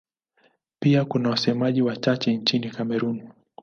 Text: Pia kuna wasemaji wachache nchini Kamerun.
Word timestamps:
Pia 0.79 1.05
kuna 1.05 1.29
wasemaji 1.29 1.81
wachache 1.81 2.33
nchini 2.37 2.69
Kamerun. 2.69 3.29